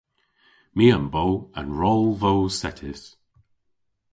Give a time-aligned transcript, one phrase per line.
[0.77, 1.25] My a'm bo
[1.59, 3.01] an rol voos settys.